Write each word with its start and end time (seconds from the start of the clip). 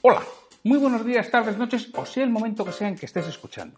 Hola, 0.00 0.22
muy 0.62 0.78
buenos 0.78 1.04
días, 1.04 1.28
tardes, 1.28 1.58
noches 1.58 1.90
o 1.92 2.06
sea 2.06 2.22
el 2.22 2.30
momento 2.30 2.64
que 2.64 2.70
sea 2.70 2.86
en 2.86 2.94
que 2.94 3.06
estés 3.06 3.26
escuchando. 3.26 3.76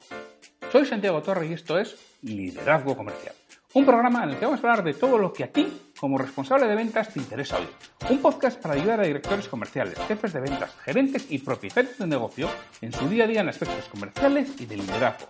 Soy 0.70 0.84
Santiago 0.84 1.22
Torre 1.22 1.46
y 1.46 1.54
esto 1.54 1.78
es 1.78 1.96
Liderazgo 2.20 2.94
Comercial. 2.94 3.34
Un 3.72 3.86
programa 3.86 4.24
en 4.24 4.30
el 4.30 4.36
que 4.36 4.44
vamos 4.44 4.62
a 4.62 4.68
hablar 4.68 4.84
de 4.84 4.92
todo 4.92 5.16
lo 5.16 5.32
que 5.32 5.44
a 5.44 5.50
ti, 5.50 5.66
como 5.98 6.18
responsable 6.18 6.66
de 6.66 6.74
ventas, 6.74 7.14
te 7.14 7.20
interesa 7.20 7.56
hoy. 7.56 7.66
Un 8.10 8.18
podcast 8.18 8.60
para 8.60 8.74
ayudar 8.74 9.00
a 9.00 9.04
directores 9.04 9.48
comerciales, 9.48 9.98
jefes 10.06 10.34
de 10.34 10.40
ventas, 10.40 10.76
gerentes 10.84 11.26
y 11.30 11.38
propietarios 11.38 11.96
de 11.96 12.06
negocio 12.06 12.50
en 12.82 12.92
su 12.92 13.08
día 13.08 13.24
a 13.24 13.26
día 13.26 13.40
en 13.40 13.48
aspectos 13.48 13.88
comerciales 13.88 14.60
y 14.60 14.66
de 14.66 14.76
liderazgo. 14.76 15.26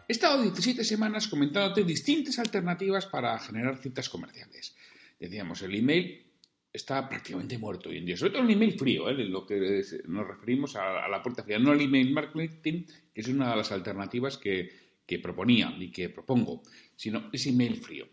He 0.09 0.13
estado 0.13 0.43
17 0.43 0.83
semanas 0.83 1.29
comentándote 1.29 1.85
distintas 1.85 2.39
alternativas 2.41 3.07
para 3.07 3.39
generar 3.39 3.77
citas 3.79 4.09
comerciales. 4.09 4.75
Decíamos, 5.21 5.63
el 5.63 5.75
email 5.77 6.27
está 6.73 7.09
prácticamente 7.09 7.59
muerto 7.59 7.91
hoy 7.91 7.99
en 7.99 8.07
día, 8.07 8.17
sobre 8.17 8.33
todo 8.33 8.43
el 8.43 8.51
email 8.51 8.79
frío, 8.79 9.09
¿eh? 9.09 9.15
lo 9.15 9.47
que 9.47 9.83
nos 10.07 10.27
referimos 10.27 10.75
a, 10.77 11.09
la 11.09 11.23
puerta 11.23 11.43
fría, 11.45 11.59
no 11.59 11.73
el 11.73 11.81
email 11.81 12.13
marketing, 12.13 12.85
que 13.15 13.21
es 13.21 13.29
una 13.29 13.51
de 13.51 13.57
las 13.57 13.73
alternativas 13.73 14.37
que, 14.37 14.90
proponía 15.19 15.75
y 15.79 15.91
que 15.91 16.09
propongo, 16.09 16.63
sino 16.95 17.29
ese 17.33 17.51
email 17.51 17.77
frío. 17.77 18.07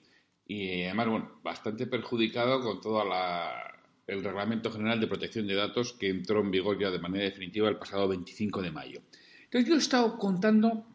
Y 0.46 0.84
además, 0.84 1.08
bueno, 1.09 1.31
bastante 1.44 1.88
perjudicado 1.88 2.62
con 2.62 2.80
todo 2.80 3.03
el 4.08 4.24
Reglamento 4.24 4.72
General 4.72 5.00
de 5.00 5.07
Protección 5.07 5.46
de 5.47 5.56
Datos 5.56 5.94
que 5.94 6.09
entró 6.09 6.40
en 6.41 6.52
vigor 6.52 6.80
ya 6.80 6.90
de 6.90 7.00
manera 7.00 7.25
definitiva 7.25 7.68
el 7.68 7.78
pasado 7.78 8.07
25 8.07 8.62
de 8.62 8.72
mayo. 8.72 9.02
Entonces 9.44 9.68
yo 9.69 9.75
he 9.75 9.80
estado 9.80 10.18
contando 10.18 10.86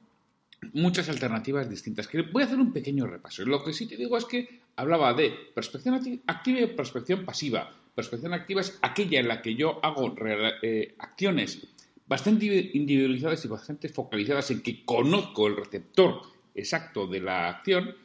muchas 0.72 1.08
alternativas 1.08 1.68
distintas. 1.68 2.08
voy 2.32 2.42
a 2.42 2.46
hacer 2.46 2.58
un 2.58 2.72
pequeño 2.72 3.06
repaso. 3.06 3.44
Lo 3.44 3.62
que 3.64 3.72
sí 3.72 3.86
te 3.86 3.96
digo 3.96 4.16
es 4.16 4.24
que 4.24 4.60
hablaba 4.76 5.12
de 5.14 5.34
prospección 5.54 6.22
activa 6.26 6.60
y 6.60 6.66
prospección 6.66 7.24
pasiva. 7.24 7.74
Prospección 7.94 8.32
activa 8.32 8.62
es 8.62 8.78
aquella 8.80 9.20
en 9.20 9.28
la 9.28 9.42
que 9.42 9.54
yo 9.54 9.84
hago 9.84 10.14
eh, 10.62 10.94
acciones 10.98 11.66
bastante 12.12 12.70
individualizadas 12.74 13.42
y 13.42 13.48
bastante 13.48 13.88
focalizadas 13.88 14.50
en 14.50 14.60
que 14.60 14.84
conozco 14.84 15.46
el 15.46 15.56
receptor 15.56 16.20
exacto 16.54 17.06
de 17.06 17.20
la 17.20 17.48
acción. 17.48 17.96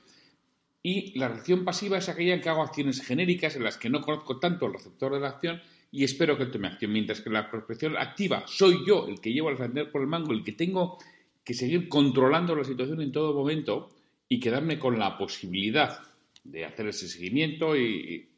Y 0.81 1.19
la 1.19 1.27
reacción 1.27 1.65
pasiva 1.65 1.97
es 1.97 2.07
aquella 2.07 2.33
en 2.33 2.39
que 2.39 2.47
hago 2.47 2.63
acciones 2.63 3.05
genéricas 3.05 3.57
en 3.57 3.65
las 3.65 3.75
que 3.75 3.89
no 3.89 3.99
conozco 3.99 4.39
tanto 4.39 4.65
el 4.65 4.75
receptor 4.75 5.13
de 5.13 5.19
la 5.19 5.27
acción 5.27 5.61
y 5.91 6.05
espero 6.05 6.37
que 6.37 6.45
tome 6.45 6.69
acción. 6.69 6.93
Mientras 6.93 7.19
que 7.19 7.29
la 7.29 7.51
prospección 7.51 7.97
activa 7.97 8.45
soy 8.47 8.77
yo 8.87 9.09
el 9.09 9.19
que 9.19 9.33
llevo 9.33 9.49
al 9.49 9.57
vender 9.57 9.91
por 9.91 9.99
el 9.99 10.07
mango, 10.07 10.31
el 10.31 10.45
que 10.45 10.53
tengo 10.53 10.99
que 11.43 11.53
seguir 11.53 11.89
controlando 11.89 12.55
la 12.55 12.63
situación 12.63 13.01
en 13.01 13.11
todo 13.11 13.33
momento 13.33 13.89
y 14.29 14.39
quedarme 14.39 14.79
con 14.79 14.97
la 14.97 15.17
posibilidad 15.17 15.99
de 16.45 16.63
hacer 16.63 16.87
ese 16.87 17.09
seguimiento 17.09 17.75
y, 17.75 18.29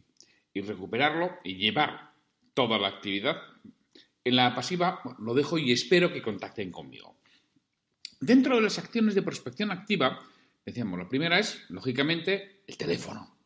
recuperarlo 0.55 1.29
y 1.43 1.57
llevar 1.57 2.11
toda 2.55 2.79
la 2.79 2.87
actividad. 2.87 3.37
En 4.23 4.35
la 4.35 4.53
pasiva 4.53 5.01
lo 5.19 5.33
dejo 5.33 5.57
y 5.57 5.71
espero 5.71 6.11
que 6.11 6.21
contacten 6.21 6.71
conmigo. 6.71 7.19
Dentro 8.19 8.55
de 8.55 8.61
las 8.61 8.77
acciones 8.77 9.15
de 9.15 9.21
prospección 9.21 9.71
activa, 9.71 10.19
decíamos, 10.65 10.99
la 10.99 11.07
primera 11.07 11.39
es, 11.39 11.63
lógicamente, 11.69 12.63
el 12.67 12.77
teléfono. 12.77 13.37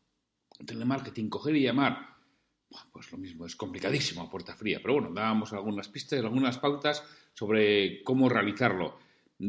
El 0.60 0.66
telemarketing, 0.66 1.30
coger 1.30 1.56
y 1.56 1.64
llamar. 1.64 2.14
Pues 2.92 3.12
lo 3.12 3.20
mismo, 3.20 3.46
es 3.46 3.56
complicadísimo 3.56 4.24
a 4.24 4.30
puerta 4.30 4.56
fría, 4.56 4.80
pero 4.82 4.96
bueno, 4.96 5.12
dábamos 5.14 5.54
algunas 5.54 5.90
pistas, 5.90 6.20
algunas 6.20 6.58
pautas 6.58 7.04
sobre 7.34 8.02
cómo 8.04 8.30
realizarlo. 8.30 8.98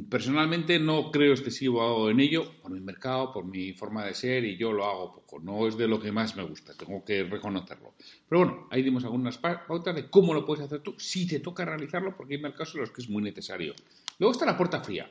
Personalmente 0.09 0.79
no 0.79 1.11
creo 1.11 1.33
excesivo 1.33 2.11
en 2.11 2.21
ello, 2.21 2.53
por 2.63 2.71
mi 2.71 2.81
mercado, 2.81 3.33
por 3.33 3.45
mi 3.45 3.73
forma 3.73 4.05
de 4.05 4.15
ser 4.15 4.45
y 4.45 4.57
yo 4.57 4.73
lo 4.73 4.85
hago 4.85 5.15
poco. 5.15 5.41
No 5.41 5.67
es 5.69 5.77
de 5.77 5.87
lo 5.87 6.01
que 6.01 6.11
más 6.11 6.37
me 6.37 6.43
gusta, 6.43 6.73
tengo 6.75 7.05
que 7.05 7.25
reconocerlo. 7.25 7.95
Pero 8.29 8.45
bueno, 8.45 8.69
ahí 8.71 8.83
dimos 8.83 9.05
algunas 9.05 9.39
pautas 9.39 9.95
de 9.95 10.09
cómo 10.09 10.33
lo 10.33 10.47
puedes 10.47 10.65
hacer 10.65 10.81
tú 10.81 10.95
si 10.99 11.27
te 11.27 11.41
toca 11.41 11.65
realizarlo, 11.65 12.17
porque 12.17 12.35
hay 12.35 12.41
mercados 12.41 12.75
en 12.75 12.81
los 12.81 12.91
que 12.91 13.03
es 13.03 13.11
muy 13.11 13.23
necesario. 13.23 13.75
Luego 14.19 14.33
está 14.33 14.47
la 14.47 14.57
puerta 14.57 14.81
fría. 14.81 15.11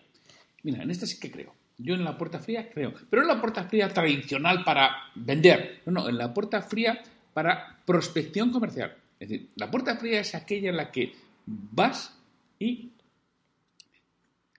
Mira, 0.64 0.82
en 0.82 0.92
esta 0.92 1.06
sí 1.06 1.20
que 1.20 1.32
creo. 1.32 1.54
Yo 1.78 1.96
en 1.96 2.04
la 2.04 2.18
puerta 2.18 2.40
fría 2.40 2.70
creo. 2.70 2.94
Pero 3.10 3.22
en 3.22 3.28
la 3.28 3.40
puerta 3.40 3.64
fría 3.66 3.90
tradicional 3.90 4.64
para 4.64 5.12
vender. 5.16 5.82
No, 5.86 5.92
no, 5.92 6.10
en 6.10 6.18
la 6.18 6.34
puerta 6.34 6.62
fría 6.62 7.02
para 7.34 7.80
prospección 7.86 8.52
comercial. 8.52 8.96
Es 9.20 9.30
decir, 9.30 9.50
la 9.56 9.70
puerta 9.70 9.98
fría 9.98 10.20
es 10.20 10.36
aquella 10.36 10.70
en 10.70 10.78
la 10.78 10.92
que 10.92 11.14
vas 11.46 12.18
y 12.60 12.93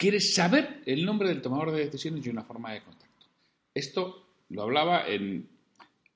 quieres 0.04 0.34
saber 0.34 0.82
el 0.84 1.06
nombre 1.06 1.28
del 1.28 1.41
tomador 1.41 1.72
de 1.72 1.87
decisiones 1.87 2.26
y 2.26 2.28
una 2.28 2.44
forma 2.44 2.75
de 2.75 2.82
contacto. 2.82 3.26
Esto 3.72 4.26
lo 4.50 4.60
hablaba 4.60 5.09
en, 5.09 5.48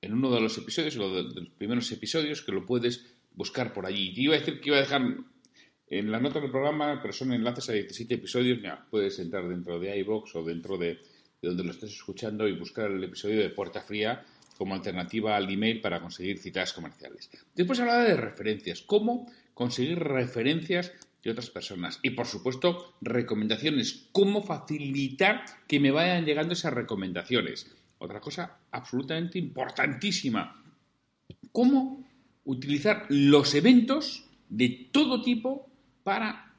uno 0.03 0.29
de 0.29 0.41
los 0.41 0.55
episodios, 0.59 0.95
uno 0.97 1.09
de, 1.09 1.23
los 1.23 1.49
primeros 1.57 1.91
episodios, 1.91 2.43
que 2.43 2.51
lo 2.51 2.67
puedes 2.67 3.03
buscar 3.33 3.73
por 3.73 3.87
allí. 3.87 4.13
Te 4.13 4.21
iba 4.21 4.35
a 4.35 4.39
decir 4.39 4.61
que 4.61 4.69
iba 4.69 4.77
a 4.77 4.81
dejar 4.81 5.01
en 5.87 6.11
la 6.11 6.19
nota 6.19 6.39
del 6.39 6.51
programa, 6.51 6.99
pero 7.01 7.11
son 7.11 7.33
enlaces 7.33 7.67
a 7.69 7.73
17 7.73 8.13
episodios. 8.13 8.61
Ya, 8.61 8.85
puedes 8.91 9.17
entrar 9.17 9.47
dentro 9.47 9.79
de 9.79 9.97
iBox 10.01 10.35
o 10.35 10.43
dentro 10.43 10.77
de, 10.77 10.99
de 11.41 11.47
donde 11.49 11.63
lo 11.63 11.71
estés 11.71 11.89
escuchando 11.91 12.47
y 12.47 12.55
buscar 12.55 12.91
el 12.91 13.03
episodio 13.03 13.39
de 13.39 13.49
Puerta 13.49 13.81
Fría 13.81 14.23
como 14.55 14.75
alternativa 14.75 15.35
al 15.35 15.51
email 15.51 15.81
para 15.81 15.99
conseguir 15.99 16.37
citas 16.37 16.73
comerciales. 16.73 17.31
Después 17.55 17.79
hablaba 17.79 18.03
de 18.03 18.17
referencias, 18.17 18.83
cómo 18.83 19.25
conseguir 19.55 19.97
referencias 19.97 20.93
de 21.23 21.31
otras 21.31 21.49
personas. 21.49 21.99
Y 22.01 22.11
por 22.11 22.27
supuesto, 22.27 22.95
recomendaciones. 23.01 24.07
¿Cómo 24.11 24.43
facilitar 24.43 25.43
que 25.67 25.79
me 25.79 25.91
vayan 25.91 26.25
llegando 26.25 26.53
esas 26.53 26.73
recomendaciones? 26.73 27.67
Otra 27.97 28.21
cosa 28.21 28.59
absolutamente 28.71 29.37
importantísima. 29.37 30.63
¿Cómo 31.51 32.05
utilizar 32.45 33.05
los 33.09 33.53
eventos 33.53 34.25
de 34.47 34.89
todo 34.91 35.21
tipo 35.21 35.67
para 36.03 36.53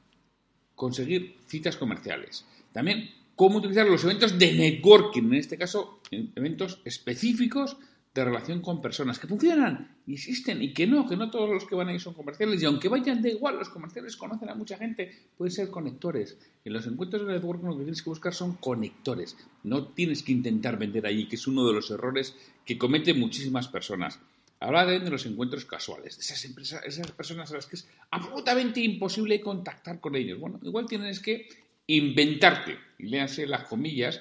conseguir 0.74 1.36
citas 1.46 1.76
comerciales? 1.76 2.44
También 2.72 3.10
cómo 3.34 3.58
utilizar 3.58 3.86
los 3.86 4.04
eventos 4.04 4.38
de 4.38 4.52
networking, 4.52 5.22
en 5.22 5.34
este 5.34 5.56
caso 5.56 6.00
eventos 6.10 6.82
específicos 6.84 7.78
de 8.14 8.24
relación 8.24 8.60
con 8.60 8.82
personas 8.82 9.18
que 9.18 9.28
funcionan 9.28 10.00
existen 10.14 10.62
y 10.62 10.72
que 10.72 10.86
no, 10.86 11.06
que 11.08 11.16
no 11.16 11.30
todos 11.30 11.48
los 11.48 11.64
que 11.64 11.74
van 11.74 11.88
ahí 11.88 11.98
son 11.98 12.14
comerciales 12.14 12.60
y 12.62 12.64
aunque 12.64 12.88
vayan 12.88 13.22
de 13.22 13.30
igual, 13.30 13.56
los 13.56 13.68
comerciales 13.68 14.16
conocen 14.16 14.48
a 14.48 14.54
mucha 14.54 14.76
gente, 14.76 15.10
pueden 15.36 15.52
ser 15.52 15.70
conectores. 15.70 16.36
En 16.64 16.72
los 16.72 16.86
encuentros 16.86 17.26
de 17.26 17.34
networking 17.34 17.66
lo 17.66 17.76
que 17.76 17.84
tienes 17.84 18.02
que 18.02 18.10
buscar 18.10 18.34
son 18.34 18.54
conectores, 18.56 19.36
no 19.62 19.88
tienes 19.88 20.22
que 20.22 20.32
intentar 20.32 20.78
vender 20.78 21.06
allí, 21.06 21.28
que 21.28 21.36
es 21.36 21.46
uno 21.46 21.66
de 21.66 21.72
los 21.72 21.90
errores 21.90 22.34
que 22.64 22.78
cometen 22.78 23.18
muchísimas 23.18 23.68
personas. 23.68 24.18
Habla 24.58 24.84
de, 24.84 25.08
los 25.08 25.24
encuentros 25.24 25.64
casuales, 25.64 26.16
de 26.16 26.22
esas 26.22 26.44
empresas, 26.44 26.84
esas 26.84 27.10
personas 27.12 27.50
a 27.50 27.54
las 27.54 27.66
que 27.66 27.76
es 27.76 27.88
absolutamente 28.10 28.80
imposible 28.80 29.40
contactar 29.40 30.00
con 30.00 30.16
ellos. 30.16 30.38
Bueno, 30.38 30.60
igual 30.62 30.86
tienes 30.86 31.20
que 31.20 31.48
inventarte, 31.86 32.76
y 32.98 33.06
léanse 33.06 33.46
las 33.46 33.66
comillas, 33.66 34.20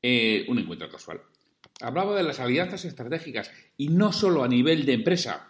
eh, 0.00 0.46
un 0.48 0.58
encuentro 0.58 0.88
casual 0.88 1.20
hablaba 1.82 2.16
de 2.16 2.22
las 2.22 2.40
alianzas 2.40 2.84
estratégicas 2.84 3.50
y 3.76 3.88
no 3.88 4.12
solo 4.12 4.44
a 4.44 4.48
nivel 4.48 4.86
de 4.86 4.94
empresa, 4.94 5.48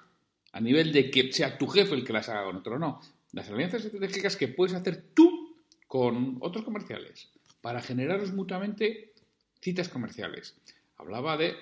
a 0.53 0.61
nivel 0.61 0.93
de 0.93 1.11
que 1.11 1.33
sea 1.33 1.59
tu 1.59 1.67
jefe 1.67 1.95
el 1.95 2.05
que 2.05 2.13
las 2.13 2.29
haga 2.29 2.45
con 2.45 2.57
otro, 2.57 2.79
no. 2.79 3.01
Las 3.33 3.49
alianzas 3.49 3.85
estratégicas 3.85 4.37
que 4.37 4.49
puedes 4.49 4.75
hacer 4.75 5.03
tú 5.15 5.57
con 5.87 6.39
otros 6.41 6.65
comerciales 6.65 7.29
para 7.61 7.83
generaros 7.83 8.33
mutuamente 8.33 9.13
citas 9.61 9.89
comerciales. 9.89 10.57
Hablaba 10.97 11.37
de 11.37 11.55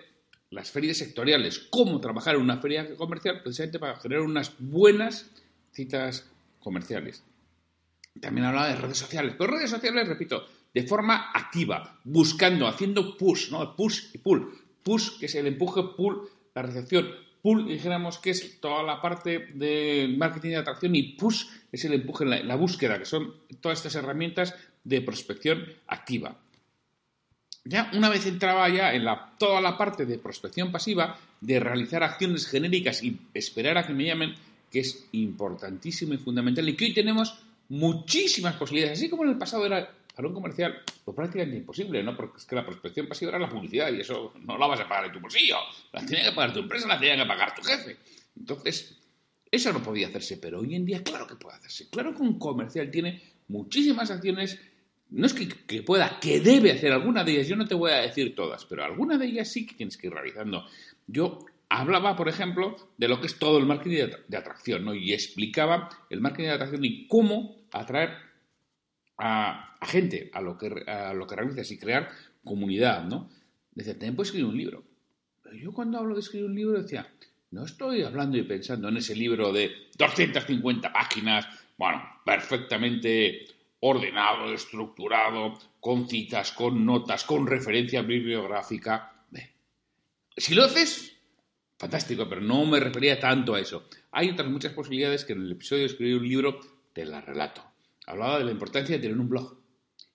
las 0.50 0.70
ferias 0.70 0.96
sectoriales, 0.96 1.58
cómo 1.70 2.00
trabajar 2.00 2.34
en 2.36 2.42
una 2.42 2.58
feria 2.58 2.94
comercial 2.96 3.42
precisamente 3.42 3.78
para 3.78 3.96
generar 3.96 4.22
unas 4.22 4.54
buenas 4.58 5.30
citas 5.72 6.30
comerciales. 6.60 7.22
También 8.20 8.46
hablaba 8.46 8.68
de 8.68 8.76
redes 8.76 8.98
sociales, 8.98 9.34
pero 9.36 9.52
redes 9.52 9.70
sociales, 9.70 10.08
repito, 10.08 10.46
de 10.74 10.82
forma 10.86 11.30
activa, 11.34 12.00
buscando, 12.04 12.66
haciendo 12.66 13.16
push, 13.16 13.50
¿no? 13.50 13.74
Push 13.74 14.14
y 14.14 14.18
pull. 14.18 14.52
Push, 14.82 15.18
que 15.18 15.26
es 15.26 15.34
el 15.34 15.46
empuje, 15.46 15.82
pull, 15.96 16.28
la 16.54 16.62
recepción. 16.62 17.08
Pull, 17.42 17.68
dijéramos 17.68 18.18
que 18.18 18.30
es 18.30 18.60
toda 18.60 18.82
la 18.82 19.00
parte 19.00 19.50
de 19.54 20.14
marketing 20.16 20.50
de 20.50 20.56
atracción 20.56 20.94
y 20.96 21.14
push 21.14 21.44
es 21.70 21.84
el 21.84 21.94
empuje, 21.94 22.24
la, 22.24 22.42
la 22.42 22.56
búsqueda, 22.56 22.98
que 22.98 23.04
son 23.04 23.34
todas 23.60 23.78
estas 23.78 23.94
herramientas 23.94 24.54
de 24.84 25.00
prospección 25.00 25.64
activa. 25.86 26.36
Ya 27.64 27.90
una 27.92 28.08
vez 28.08 28.26
entraba 28.26 28.68
ya 28.70 28.94
en 28.94 29.04
la, 29.04 29.34
toda 29.38 29.60
la 29.60 29.76
parte 29.76 30.06
de 30.06 30.18
prospección 30.18 30.72
pasiva, 30.72 31.18
de 31.40 31.60
realizar 31.60 32.02
acciones 32.02 32.46
genéricas 32.46 33.02
y 33.02 33.18
esperar 33.34 33.76
a 33.76 33.86
que 33.86 33.92
me 33.92 34.06
llamen, 34.06 34.34
que 34.70 34.80
es 34.80 35.06
importantísimo 35.12 36.14
y 36.14 36.18
fundamental 36.18 36.68
y 36.68 36.74
que 36.74 36.86
hoy 36.86 36.94
tenemos 36.94 37.38
muchísimas 37.68 38.54
posibilidades, 38.56 38.98
así 38.98 39.10
como 39.10 39.24
en 39.24 39.30
el 39.30 39.38
pasado 39.38 39.66
era 39.66 39.90
para 40.18 40.26
un 40.26 40.34
comercial, 40.34 40.82
pues 41.04 41.14
prácticamente 41.14 41.58
imposible, 41.58 42.02
¿no? 42.02 42.16
Porque 42.16 42.38
es 42.38 42.44
que 42.44 42.56
la 42.56 42.66
prospección 42.66 43.06
pasiva 43.06 43.30
era 43.30 43.38
la 43.38 43.48
publicidad 43.48 43.92
y 43.92 44.00
eso 44.00 44.32
no 44.40 44.58
la 44.58 44.66
vas 44.66 44.80
a 44.80 44.88
pagar 44.88 45.04
en 45.04 45.12
tu 45.12 45.20
bolsillo. 45.20 45.58
La 45.92 46.04
tiene 46.04 46.24
que 46.24 46.32
pagar 46.32 46.52
tu 46.52 46.58
empresa, 46.58 46.88
la 46.88 46.98
tiene 46.98 47.22
que 47.22 47.28
pagar 47.28 47.54
tu 47.54 47.62
jefe. 47.62 47.96
Entonces, 48.36 48.98
eso 49.48 49.72
no 49.72 49.80
podía 49.80 50.08
hacerse, 50.08 50.38
pero 50.38 50.58
hoy 50.58 50.74
en 50.74 50.84
día 50.84 51.04
claro 51.04 51.24
que 51.24 51.36
puede 51.36 51.58
hacerse. 51.58 51.88
Claro 51.88 52.16
que 52.16 52.22
un 52.22 52.36
comercial 52.36 52.90
tiene 52.90 53.22
muchísimas 53.46 54.10
acciones, 54.10 54.60
no 55.10 55.24
es 55.24 55.34
que, 55.34 55.46
que, 55.46 55.84
pueda, 55.84 56.18
que 56.18 56.40
debe 56.40 56.72
hacer 56.72 56.90
alguna 56.90 57.22
de 57.22 57.34
ellas, 57.34 57.46
yo 57.46 57.54
no 57.54 57.68
te 57.68 57.76
voy 57.76 57.92
a 57.92 57.98
decir 57.98 58.34
todas, 58.34 58.64
pero 58.64 58.84
alguna 58.84 59.18
de 59.18 59.26
ellas 59.26 59.46
sí 59.46 59.68
que 59.68 59.76
tienes 59.76 59.96
que 59.96 60.08
ir 60.08 60.14
realizando. 60.14 60.66
Yo 61.06 61.46
hablaba, 61.68 62.16
por 62.16 62.28
ejemplo, 62.28 62.74
de 62.96 63.06
lo 63.06 63.20
que 63.20 63.28
es 63.28 63.38
todo 63.38 63.58
el 63.58 63.66
marketing 63.66 64.10
de, 64.26 64.36
atracción, 64.36 64.84
¿no? 64.84 64.94
Y 64.96 65.12
explicaba 65.12 65.90
el 66.10 66.20
marketing 66.20 66.48
de 66.48 66.54
atracción 66.54 66.84
y 66.84 67.06
cómo 67.06 67.68
atraer 67.70 68.27
a, 69.18 69.76
gente 69.82 70.30
a 70.32 70.40
lo, 70.40 70.56
que, 70.56 70.84
a 70.86 71.12
lo 71.12 71.26
que 71.26 71.36
realizas 71.36 71.70
y 71.70 71.78
crear 71.78 72.08
comunidad, 72.44 73.04
¿no? 73.04 73.28
Decía, 73.72 73.94
también 73.94 74.16
puedes 74.16 74.28
escribir 74.28 74.50
un 74.50 74.56
libro. 74.56 74.84
Pero 75.42 75.56
yo 75.56 75.72
cuando 75.72 75.98
hablo 75.98 76.14
de 76.14 76.20
escribir 76.20 76.46
un 76.46 76.54
libro 76.54 76.80
decía, 76.80 77.12
no 77.50 77.64
estoy 77.64 78.02
hablando 78.02 78.38
y 78.38 78.42
pensando 78.42 78.88
en 78.88 78.96
ese 78.96 79.14
libro 79.14 79.52
de 79.52 79.70
250 79.96 80.92
páginas, 80.92 81.46
bueno, 81.76 82.02
perfectamente 82.24 83.46
ordenado, 83.80 84.52
estructurado, 84.52 85.58
con 85.80 86.08
citas, 86.08 86.52
con 86.52 86.84
notas, 86.84 87.24
con 87.24 87.46
referencia 87.46 88.02
bibliográfica. 88.02 89.12
Si 90.36 90.54
lo 90.54 90.64
haces, 90.64 91.16
fantástico, 91.78 92.28
pero 92.28 92.40
no 92.40 92.64
me 92.64 92.78
refería 92.78 93.18
tanto 93.18 93.54
a 93.54 93.60
eso. 93.60 93.88
Hay 94.12 94.30
otras 94.30 94.48
muchas 94.48 94.72
posibilidades 94.72 95.24
que 95.24 95.32
en 95.32 95.42
el 95.42 95.52
episodio 95.52 95.82
de 95.82 95.86
escribir 95.86 96.16
un 96.16 96.28
libro 96.28 96.60
te 96.92 97.04
las 97.04 97.24
relato 97.24 97.68
hablaba 98.08 98.38
de 98.38 98.44
la 98.44 98.52
importancia 98.52 98.96
de 98.96 99.02
tener 99.02 99.18
un 99.18 99.28
blog. 99.28 99.58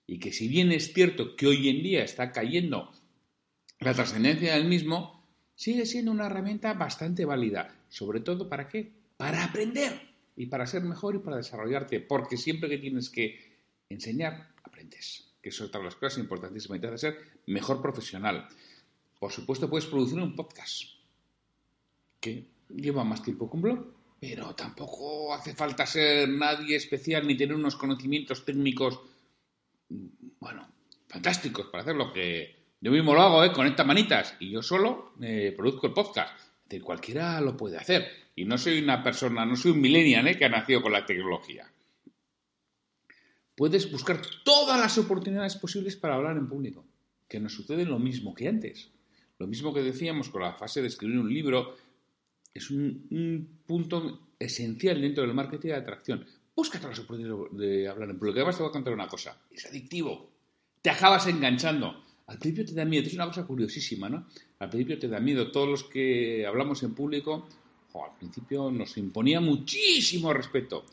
Y 0.06 0.18
que 0.18 0.32
si 0.32 0.48
bien 0.48 0.72
es 0.72 0.92
cierto 0.92 1.36
que 1.36 1.46
hoy 1.46 1.68
en 1.68 1.82
día 1.82 2.04
está 2.04 2.32
cayendo 2.32 2.92
la 3.78 3.94
trascendencia 3.94 4.54
del 4.54 4.66
mismo, 4.66 5.24
sigue 5.54 5.86
siendo 5.86 6.10
una 6.10 6.26
herramienta 6.26 6.74
bastante 6.74 7.24
válida. 7.24 7.74
Sobre 7.88 8.20
todo, 8.20 8.48
¿para 8.48 8.68
qué? 8.68 8.92
Para 9.16 9.44
aprender 9.44 9.92
y 10.36 10.46
para 10.46 10.66
ser 10.66 10.82
mejor 10.82 11.14
y 11.14 11.18
para 11.20 11.36
desarrollarte. 11.36 12.00
Porque 12.00 12.36
siempre 12.36 12.68
que 12.68 12.78
tienes 12.78 13.08
que 13.08 13.58
enseñar, 13.88 14.52
aprendes. 14.64 15.32
Que 15.40 15.50
eso 15.50 15.64
es 15.64 15.68
otra 15.68 15.80
de 15.80 15.86
las 15.86 15.94
cosas 15.94 16.18
importantísimas. 16.18 16.80
Te 16.80 16.88
hace 16.88 16.98
ser 16.98 17.18
mejor 17.46 17.80
profesional. 17.80 18.48
Por 19.20 19.30
supuesto, 19.30 19.70
puedes 19.70 19.86
producir 19.86 20.18
un 20.18 20.34
podcast 20.34 20.82
que 22.20 22.48
lleva 22.68 23.04
más 23.04 23.22
tiempo 23.22 23.48
que 23.48 23.56
un 23.56 23.62
blog 23.62 23.93
pero 24.26 24.54
tampoco 24.54 25.34
hace 25.34 25.52
falta 25.52 25.84
ser 25.84 26.26
nadie 26.30 26.76
especial 26.76 27.26
ni 27.26 27.36
tener 27.36 27.54
unos 27.54 27.76
conocimientos 27.76 28.42
técnicos, 28.42 28.98
bueno, 30.40 30.66
fantásticos 31.06 31.66
para 31.66 31.82
hacerlo, 31.82 32.10
que 32.10 32.56
yo 32.80 32.90
mismo 32.90 33.12
lo 33.12 33.20
hago, 33.20 33.44
¿eh? 33.44 33.52
Conecta 33.52 33.84
manitas 33.84 34.34
y 34.40 34.50
yo 34.50 34.62
solo 34.62 35.12
eh, 35.20 35.52
produzco 35.54 35.88
el 35.88 35.92
podcast. 35.92 36.40
De 36.66 36.80
cualquiera 36.80 37.38
lo 37.42 37.54
puede 37.54 37.76
hacer. 37.76 38.08
Y 38.34 38.46
no 38.46 38.56
soy 38.56 38.78
una 38.78 39.02
persona, 39.02 39.44
no 39.44 39.56
soy 39.56 39.72
un 39.72 39.82
millennial 39.82 40.26
¿eh? 40.26 40.38
que 40.38 40.46
ha 40.46 40.48
nacido 40.48 40.80
con 40.80 40.92
la 40.92 41.04
tecnología. 41.04 41.70
Puedes 43.54 43.92
buscar 43.92 44.22
todas 44.42 44.80
las 44.80 44.96
oportunidades 44.96 45.56
posibles 45.56 45.96
para 45.96 46.14
hablar 46.14 46.38
en 46.38 46.48
público. 46.48 46.82
Que 47.28 47.40
nos 47.40 47.52
sucede 47.52 47.84
lo 47.84 47.98
mismo 47.98 48.34
que 48.34 48.48
antes. 48.48 48.90
Lo 49.38 49.46
mismo 49.46 49.74
que 49.74 49.82
decíamos 49.82 50.30
con 50.30 50.40
la 50.40 50.54
fase 50.54 50.80
de 50.80 50.88
escribir 50.88 51.18
un 51.18 51.32
libro, 51.32 51.76
es 52.54 52.70
un, 52.70 53.58
punto 53.66 54.28
esencial 54.38 55.00
dentro 55.00 55.24
del 55.24 55.34
marketing 55.34 55.68
de 55.68 55.74
atracción. 55.74 56.24
Búscate 56.54 56.86
las 56.86 56.98
oportunidades 57.00 57.58
de 57.58 57.88
hablar 57.88 58.10
en 58.10 58.18
público. 58.18 58.38
Además 58.38 58.56
te 58.56 58.62
voy 58.62 58.70
a 58.70 58.72
contar 58.72 58.94
una 58.94 59.08
cosa. 59.08 59.36
Es 59.50 59.66
adictivo. 59.66 60.30
Te 60.80 60.90
acabas 60.90 61.26
enganchando. 61.26 62.04
Al 62.28 62.38
principio 62.38 62.64
te 62.64 62.74
da 62.74 62.84
miedo. 62.84 63.06
Es 63.06 63.14
una 63.14 63.26
cosa 63.26 63.44
curiosísima, 63.44 64.08
¿no? 64.08 64.28
Al 64.60 64.70
principio 64.70 64.98
te 64.98 65.08
da 65.08 65.18
miedo. 65.18 65.50
Todos 65.50 65.68
los 65.68 65.84
que 65.84 66.46
hablamos 66.46 66.82
en 66.84 66.94
público, 66.94 67.48
al 67.94 68.16
principio 68.18 68.70
nos 68.70 68.96
imponía 68.98 69.40
muchísimo 69.40 70.32
respeto. 70.32 70.84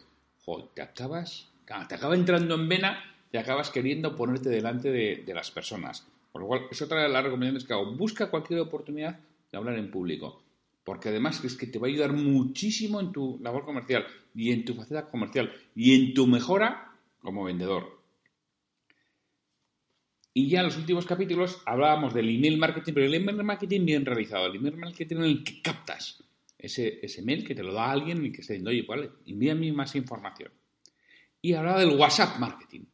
te 0.74 0.82
acabas, 0.82 1.48
te 1.88 1.96
acaba 1.96 2.16
entrando 2.16 2.56
en 2.56 2.68
vena 2.68 3.04
y 3.32 3.38
acabas 3.38 3.70
queriendo 3.70 4.16
ponerte 4.16 4.50
delante 4.50 4.92
de, 4.92 5.24
de 5.26 5.34
las 5.34 5.52
personas. 5.52 6.08
Por 6.32 6.42
lo 6.42 6.48
cual, 6.48 6.62
es 6.72 6.82
otra 6.82 7.04
de 7.04 7.10
las 7.10 7.24
recomendaciones 7.24 7.66
que 7.66 7.74
hago. 7.74 7.92
Busca 7.96 8.32
cualquier 8.32 8.62
oportunidad 8.62 9.20
de 9.52 9.58
hablar 9.58 9.78
en 9.78 9.92
público 9.92 10.42
porque 10.84 11.10
además 11.10 11.44
es 11.44 11.56
que 11.56 11.68
te 11.68 11.80
va 11.80 11.88
a 11.88 11.90
ayudar 11.90 12.14
muchísimo 12.14 13.00
en 13.00 13.12
tu 13.12 13.40
labor 13.42 13.66
comercial 13.66 14.06
y 14.34 14.52
en 14.52 14.66
tu 14.66 14.74
faceta 14.74 15.10
comercial 15.10 15.52
y 15.76 15.96
en 15.96 16.14
tu 16.14 16.28
mejora 16.28 16.98
como 17.20 17.44
vendedor. 17.44 18.02
Y 20.34 20.50
ya 20.50 20.60
en 20.60 20.68
los 20.68 20.78
últimos 20.78 21.06
capítulos 21.06 21.62
hablábamos 21.66 22.14
del 22.14 22.30
email 22.30 22.58
marketing, 22.58 22.94
pero 22.94 23.06
el 23.06 23.14
email 23.14 23.44
marketing 23.44 23.86
bien 23.86 24.06
realizado, 24.06 24.48
el 24.48 24.56
email 24.56 24.78
marketing 24.78 25.18
en 25.18 25.24
el 25.24 25.44
que 25.44 25.62
captas 25.62 26.24
ese, 26.58 27.00
ese 27.02 27.22
mail 27.22 27.46
que 27.46 27.56
te 27.56 27.64
lo 27.64 27.74
da 27.74 27.92
alguien 27.92 28.26
y 28.26 28.32
que 28.32 28.42
está 28.42 28.54
diciendo, 28.54 28.70
oye, 28.70 28.86
vale, 28.88 29.12
envíame 29.26 29.72
más 29.74 29.96
información. 29.96 30.52
Y 31.42 31.54
hablaba 31.54 31.80
del 31.80 31.98
WhatsApp 31.98 32.40
marketing, 32.40 32.86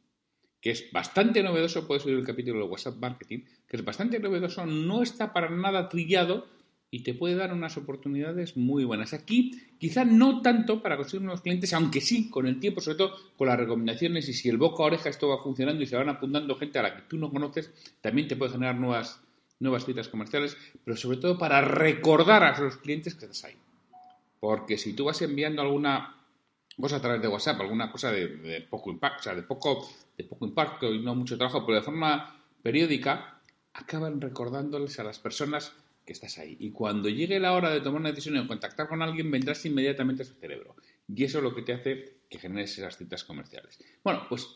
que 0.59 0.71
es 0.71 0.91
bastante 0.91 1.43
novedoso, 1.43 1.85
puedes 1.85 2.05
oír 2.05 2.17
el 2.17 2.25
capítulo 2.25 2.59
del 2.59 2.69
WhatsApp 2.69 2.95
marketing, 2.95 3.39
que 3.67 3.77
es 3.77 3.85
bastante 3.85 4.19
novedoso, 4.19 4.65
no 4.65 5.03
está 5.03 5.31
para 5.31 5.49
nada 5.49 5.89
trillado, 5.89 6.47
y 6.89 7.03
te 7.03 7.13
puede 7.13 7.35
dar 7.35 7.53
unas 7.53 7.75
oportunidades 7.77 8.55
muy 8.55 8.85
buenas. 8.85 9.13
Aquí 9.13 9.61
quizá 9.77 10.05
no 10.05 10.41
tanto 10.41 10.81
para 10.81 10.95
conseguir 10.95 11.23
nuevos 11.23 11.41
clientes, 11.41 11.73
aunque 11.73 11.99
sí 11.99 12.29
con 12.29 12.47
el 12.47 12.59
tiempo, 12.59 12.79
sobre 12.79 12.97
todo 12.97 13.15
con 13.35 13.47
las 13.47 13.57
recomendaciones 13.57 14.29
y 14.29 14.33
si 14.33 14.47
el 14.49 14.57
boca 14.57 14.83
a 14.83 14.87
oreja 14.87 15.09
esto 15.09 15.27
va 15.27 15.43
funcionando 15.43 15.83
y 15.83 15.85
se 15.85 15.97
van 15.97 16.09
apuntando 16.09 16.55
gente 16.55 16.79
a 16.79 16.83
la 16.83 16.95
que 16.95 17.01
tú 17.03 17.17
no 17.17 17.29
conoces, 17.29 17.71
también 18.01 18.27
te 18.27 18.37
puede 18.37 18.53
generar 18.53 18.75
nuevas, 18.75 19.19
nuevas 19.59 19.85
citas 19.85 20.07
comerciales, 20.07 20.55
pero 20.85 20.95
sobre 20.95 21.17
todo 21.17 21.37
para 21.37 21.61
recordar 21.61 22.43
a 22.43 22.57
los 22.57 22.77
clientes 22.77 23.15
que 23.15 23.25
estás 23.25 23.43
ahí. 23.43 23.55
Porque 24.39 24.77
si 24.77 24.93
tú 24.93 25.05
vas 25.05 25.21
enviando 25.21 25.61
alguna 25.61 26.15
cosa 26.79 26.97
a 26.97 27.01
través 27.01 27.21
de 27.21 27.27
WhatsApp, 27.27 27.59
alguna 27.59 27.91
cosa 27.91 28.11
de, 28.11 28.65
poco 28.69 28.91
impacto, 28.91 29.19
o 29.19 29.23
sea, 29.23 29.35
de 29.35 29.43
poco, 29.43 29.89
de 30.17 30.23
poco 30.23 30.45
impacto 30.45 30.93
y 30.93 31.01
no 31.01 31.15
mucho 31.15 31.37
trabajo, 31.37 31.65
pero 31.65 31.79
de 31.79 31.83
forma 31.83 32.43
periódica, 32.61 33.41
acaban 33.73 34.21
recordándoles 34.21 34.99
a 34.99 35.03
las 35.03 35.19
personas 35.19 35.73
que 36.07 36.13
estás 36.13 36.39
ahí. 36.39 36.55
Y 36.59 36.71
cuando 36.71 37.09
llegue 37.09 37.39
la 37.39 37.53
hora 37.53 37.69
de 37.69 37.81
tomar 37.81 37.99
una 37.99 38.09
decisión 38.11 38.37
y 38.37 38.47
contactar 38.47 38.87
con 38.87 39.01
alguien, 39.03 39.29
vendrás 39.29 39.63
inmediatamente 39.65 40.23
a 40.23 40.25
su 40.25 40.33
cerebro. 40.35 40.75
Y 41.13 41.25
eso 41.25 41.39
es 41.39 41.43
lo 41.43 41.53
que 41.53 41.61
te 41.61 41.73
hace 41.73 42.17
que 42.29 42.39
generes 42.39 42.77
esas 42.77 42.97
citas 42.97 43.23
comerciales. 43.25 43.77
Bueno, 44.03 44.25
pues 44.29 44.47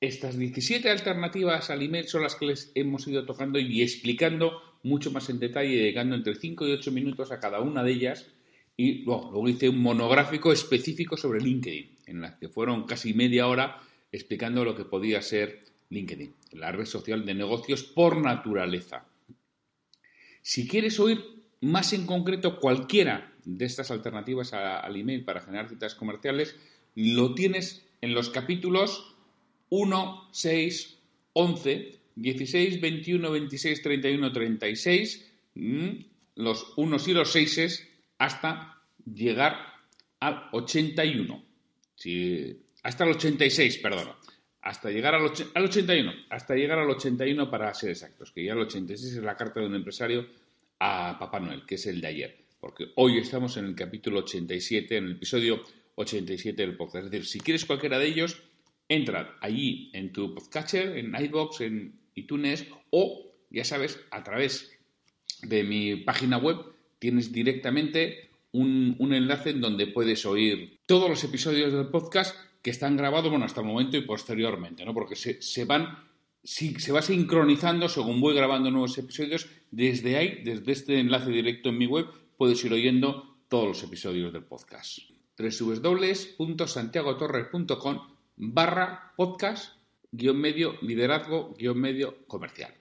Estas 0.00 0.38
17 0.38 0.88
alternativas 0.90 1.70
al 1.70 1.82
email 1.82 2.06
son 2.06 2.22
las 2.22 2.36
que 2.36 2.46
les 2.46 2.70
hemos 2.76 3.08
ido 3.08 3.26
tocando 3.26 3.58
y 3.58 3.82
explicando 3.82 4.62
mucho 4.84 5.10
más 5.10 5.28
en 5.28 5.40
detalle, 5.40 5.76
dedicando 5.76 6.14
entre 6.14 6.36
5 6.36 6.68
y 6.68 6.72
8 6.72 6.92
minutos 6.92 7.32
a 7.32 7.40
cada 7.40 7.60
una 7.60 7.82
de 7.82 7.92
ellas. 7.92 8.30
Y 8.76 9.02
luego, 9.02 9.30
luego 9.32 9.48
hice 9.48 9.68
un 9.68 9.82
monográfico 9.82 10.52
específico 10.52 11.16
sobre 11.16 11.40
LinkedIn, 11.40 11.98
en 12.06 12.20
la 12.20 12.38
que 12.38 12.48
fueron 12.48 12.84
casi 12.84 13.12
media 13.12 13.48
hora 13.48 13.80
explicando 14.12 14.64
lo 14.64 14.76
que 14.76 14.84
podía 14.84 15.20
ser 15.20 15.64
LinkedIn, 15.90 16.32
la 16.52 16.70
red 16.70 16.84
social 16.84 17.26
de 17.26 17.34
negocios 17.34 17.82
por 17.82 18.18
naturaleza. 18.22 19.04
Si 20.48 20.66
quieres 20.66 20.98
oír 20.98 21.44
más 21.60 21.92
en 21.92 22.06
concreto 22.06 22.58
cualquiera 22.58 23.34
de 23.44 23.66
estas 23.66 23.90
alternativas 23.90 24.54
al 24.54 24.96
email 24.96 25.22
para 25.22 25.42
generar 25.42 25.68
citas 25.68 25.94
comerciales, 25.94 26.56
lo 26.94 27.34
tienes 27.34 27.84
en 28.00 28.14
los 28.14 28.30
capítulos 28.30 29.14
1, 29.68 30.28
6, 30.32 30.98
11, 31.34 31.98
16, 32.16 32.80
21, 32.80 33.30
26, 33.30 33.82
31, 33.82 34.32
36, 34.32 35.30
los 36.36 36.72
1 36.78 36.96
y 37.06 37.12
los 37.12 37.30
6 37.30 37.86
hasta 38.16 38.80
llegar 39.04 39.54
al 40.18 40.48
81. 40.52 41.44
hasta 42.84 43.04
el 43.04 43.10
86, 43.10 43.78
perdón. 43.82 44.17
Hasta 44.68 44.90
llegar 44.90 45.14
al, 45.14 45.32
al 45.54 45.64
81. 45.64 46.12
Hasta 46.28 46.54
llegar 46.54 46.78
al 46.78 46.90
81 46.90 47.50
para 47.50 47.72
ser 47.72 47.88
exactos, 47.88 48.32
que 48.32 48.44
ya 48.44 48.52
el 48.52 48.58
86 48.58 49.14
es 49.14 49.22
la 49.22 49.34
carta 49.34 49.60
de 49.60 49.66
un 49.66 49.74
empresario 49.74 50.26
a 50.78 51.16
Papá 51.18 51.40
Noel, 51.40 51.64
que 51.64 51.76
es 51.76 51.86
el 51.86 52.02
de 52.02 52.08
ayer. 52.08 52.36
Porque 52.60 52.88
hoy 52.96 53.16
estamos 53.16 53.56
en 53.56 53.64
el 53.64 53.74
capítulo 53.74 54.18
87, 54.18 54.98
en 54.98 55.04
el 55.06 55.12
episodio 55.12 55.62
87 55.94 56.60
del 56.60 56.76
podcast. 56.76 57.06
Es 57.06 57.10
decir, 57.10 57.26
si 57.26 57.40
quieres 57.40 57.64
cualquiera 57.64 57.98
de 57.98 58.08
ellos, 58.08 58.42
entra 58.90 59.38
allí 59.40 59.90
en 59.94 60.12
tu 60.12 60.34
podcatcher, 60.34 60.98
en 60.98 61.14
iBox, 61.18 61.62
en 61.62 61.98
iTunes 62.14 62.66
o, 62.90 63.32
ya 63.48 63.64
sabes, 63.64 63.98
a 64.10 64.22
través 64.22 64.70
de 65.40 65.64
mi 65.64 65.96
página 65.96 66.36
web 66.36 66.58
tienes 66.98 67.32
directamente 67.32 68.28
un, 68.52 68.96
enlace 69.00 69.48
en 69.48 69.62
donde 69.62 69.86
puedes 69.86 70.26
oír 70.26 70.78
todos 70.84 71.08
los 71.08 71.24
episodios 71.24 71.72
del 71.72 71.86
podcast 71.86 72.36
que 72.62 72.70
están 72.70 72.96
grabados, 72.96 73.32
hasta 73.42 73.60
el 73.60 73.66
momento 73.66 73.96
y 73.96 74.02
posteriormente, 74.02 74.84
¿no? 74.84 74.94
Porque 74.94 75.16
se, 75.16 75.64
van 75.64 76.06
se 76.42 76.92
va 76.92 77.02
sincronizando 77.02 77.88
según 77.88 78.20
voy 78.20 78.34
grabando 78.34 78.70
nuevos 78.70 78.96
episodios. 78.98 79.48
Desde 79.70 80.16
ahí, 80.16 80.42
desde 80.44 80.72
este 80.72 80.98
enlace 80.98 81.30
directo 81.30 81.68
en 81.68 81.78
mi 81.78 81.86
web, 81.86 82.06
puedes 82.36 82.64
ir 82.64 82.72
oyendo 82.72 83.36
todos 83.48 83.68
los 83.68 83.80
episodios 83.82 84.32
del 84.32 84.44
podcast. 84.44 84.98
www.santiagotorres.com 85.36 87.98
barra 88.36 89.12
podcast 89.16 89.76
guion 90.10 90.38
medio 90.38 90.78
liderazgo 90.82 91.54
guion 91.58 91.78
medio 91.78 92.26
comercial. 92.26 92.74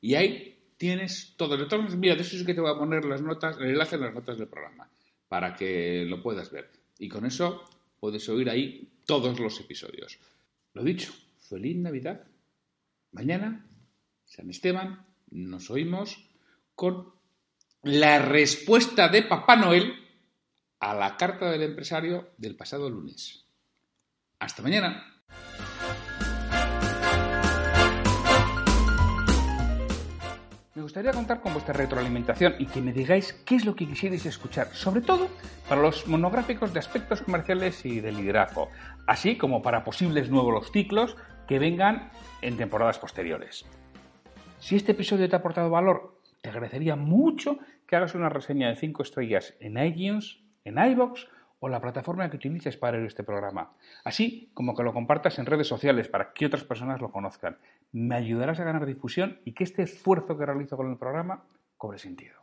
Y 0.00 0.14
ahí 0.14 0.56
tienes 0.76 1.34
todo. 1.36 1.56
De 1.56 1.66
todas 1.66 1.96
mira, 1.96 2.14
de 2.14 2.22
eso 2.22 2.36
es 2.36 2.44
que 2.44 2.54
te 2.54 2.60
voy 2.60 2.70
a 2.70 2.78
poner 2.78 3.04
las 3.04 3.22
notas, 3.22 3.56
el 3.58 3.70
enlace 3.70 3.96
en 3.96 4.02
las 4.02 4.14
notas 4.14 4.38
del 4.38 4.46
programa 4.48 4.88
para 5.28 5.54
que 5.54 6.04
lo 6.06 6.22
puedas 6.22 6.50
ver. 6.50 6.70
Y 6.98 7.08
con 7.08 7.26
eso 7.26 7.64
puedes 8.00 8.28
oír 8.28 8.50
ahí 8.50 8.88
todos 9.04 9.38
los 9.40 9.58
episodios. 9.60 10.18
Lo 10.74 10.82
dicho, 10.82 11.12
feliz 11.48 11.76
Navidad. 11.76 12.26
Mañana, 13.12 13.66
San 14.24 14.50
Esteban, 14.50 15.06
nos 15.30 15.70
oímos 15.70 16.28
con 16.74 17.12
la 17.82 18.18
respuesta 18.18 19.08
de 19.08 19.22
Papá 19.22 19.56
Noel 19.56 19.94
a 20.80 20.94
la 20.94 21.16
carta 21.16 21.50
del 21.50 21.62
empresario 21.62 22.30
del 22.36 22.56
pasado 22.56 22.90
lunes. 22.90 23.46
Hasta 24.38 24.62
mañana. 24.62 25.15
Me 30.76 30.82
gustaría 30.82 31.12
contar 31.12 31.40
con 31.40 31.54
vuestra 31.54 31.72
retroalimentación 31.72 32.56
y 32.58 32.66
que 32.66 32.82
me 32.82 32.92
digáis 32.92 33.32
qué 33.46 33.54
es 33.54 33.64
lo 33.64 33.74
que 33.74 33.88
quisierais 33.88 34.26
escuchar, 34.26 34.66
sobre 34.74 35.00
todo 35.00 35.28
para 35.70 35.80
los 35.80 36.06
monográficos 36.06 36.74
de 36.74 36.80
aspectos 36.80 37.22
comerciales 37.22 37.86
y 37.86 38.00
de 38.00 38.12
liderazgo, 38.12 38.68
así 39.06 39.38
como 39.38 39.62
para 39.62 39.84
posibles 39.84 40.28
nuevos 40.28 40.70
ciclos 40.70 41.16
que 41.48 41.58
vengan 41.58 42.10
en 42.42 42.58
temporadas 42.58 42.98
posteriores. 42.98 43.64
Si 44.58 44.76
este 44.76 44.92
episodio 44.92 45.30
te 45.30 45.36
ha 45.36 45.38
aportado 45.38 45.70
valor, 45.70 46.20
te 46.42 46.50
agradecería 46.50 46.94
mucho 46.94 47.58
que 47.86 47.96
hagas 47.96 48.14
una 48.14 48.28
reseña 48.28 48.68
de 48.68 48.76
5 48.76 49.02
estrellas 49.02 49.54
en 49.60 49.82
iTunes, 49.82 50.40
en 50.66 50.76
iBox 50.76 51.26
o 51.66 51.68
la 51.68 51.80
plataforma 51.80 52.30
que 52.30 52.36
utilices 52.36 52.76
para 52.76 52.96
ver 52.96 53.08
este 53.08 53.24
programa, 53.24 53.72
así 54.04 54.52
como 54.54 54.76
que 54.76 54.84
lo 54.84 54.92
compartas 54.92 55.40
en 55.40 55.46
redes 55.46 55.66
sociales 55.66 56.08
para 56.08 56.32
que 56.32 56.46
otras 56.46 56.62
personas 56.62 57.00
lo 57.00 57.10
conozcan. 57.10 57.58
Me 57.90 58.14
ayudarás 58.14 58.60
a 58.60 58.64
ganar 58.64 58.86
difusión 58.86 59.40
y 59.44 59.50
que 59.52 59.64
este 59.64 59.82
esfuerzo 59.82 60.38
que 60.38 60.46
realizo 60.46 60.76
con 60.76 60.88
el 60.88 60.96
programa 60.96 61.42
cobre 61.76 61.98
sentido. 61.98 62.36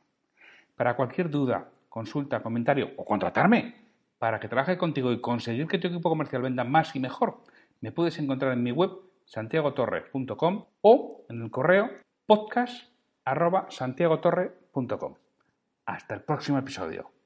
Para 0.75 0.97
cualquier 0.97 1.29
duda, 1.29 1.69
consulta, 1.87 2.43
comentario 2.43 2.91
o 2.97 3.05
contratarme 3.05 3.75
para 4.19 4.41
que 4.41 4.49
trabaje 4.49 4.77
contigo 4.77 5.13
y 5.13 5.21
conseguir 5.21 5.67
que 5.67 5.77
tu 5.77 5.87
equipo 5.87 6.09
comercial 6.09 6.41
venda 6.41 6.65
más 6.65 6.93
y 6.93 6.99
mejor, 6.99 7.45
me 7.79 7.93
puedes 7.93 8.19
encontrar 8.19 8.51
en 8.51 8.61
mi 8.61 8.73
web 8.73 8.91
santiagotorre.com 9.23 10.65
o 10.81 11.25
en 11.29 11.43
el 11.43 11.49
correo 11.49 11.89
podcast.santiagotorre.com. 12.25 15.15
Hasta 15.85 16.13
el 16.13 16.23
próximo 16.23 16.57
episodio. 16.57 17.22